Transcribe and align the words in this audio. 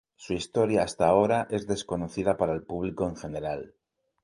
Su 0.15 0.33
historia 0.33 0.81
hasta 0.81 1.05
ahora 1.05 1.45
es 1.51 1.67
desconocida 1.67 2.35
para 2.35 2.53
el 2.55 2.63
público 2.63 3.07
en 3.07 3.15
general. 3.15 3.75